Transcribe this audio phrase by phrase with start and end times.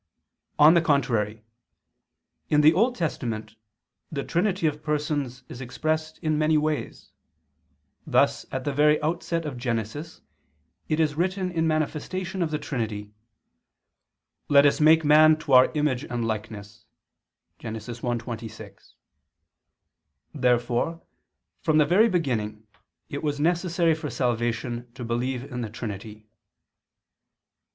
[0.57, 1.43] On the contrary,
[2.49, 3.55] In the Old Testament
[4.11, 7.11] the Trinity of Persons is expressed in many ways;
[8.07, 10.21] thus at the very outset of Genesis
[10.89, 13.11] it is written in manifestation of the Trinity:
[14.49, 16.87] "Let us make man to Our image and likeness"
[17.59, 17.75] (Gen.
[17.75, 18.93] 1:26).
[20.33, 21.03] Therefore
[21.61, 22.65] from the very beginning
[23.09, 26.25] it was necessary for salvation to believe in the Trinity.